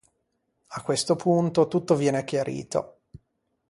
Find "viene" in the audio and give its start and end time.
1.93-2.23